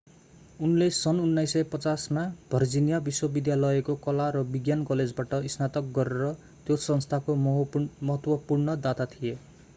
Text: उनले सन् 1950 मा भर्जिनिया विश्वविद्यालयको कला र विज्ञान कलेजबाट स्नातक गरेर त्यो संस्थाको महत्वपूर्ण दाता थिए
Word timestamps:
उनले 0.59 0.85
सन् 0.91 1.19
1950 1.23 2.05
मा 2.17 2.23
भर्जिनिया 2.51 3.01
विश्वविद्यालयको 3.09 3.95
कला 4.07 4.27
र 4.37 4.43
विज्ञान 4.49 4.83
कलेजबाट 4.85 5.37
स्नातक 5.51 5.93
गरेर 5.95 6.33
त्यो 6.65 6.81
संस्थाको 6.87 7.39
महत्वपूर्ण 7.45 8.81
दाता 8.83 9.11
थिए 9.15 9.37